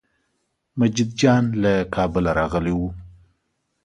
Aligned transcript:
مجید 0.79 1.09
جان 1.19 1.43
له 1.63 1.73
کابله 1.95 2.31
راغلی 2.39 2.73
و. 2.77 2.79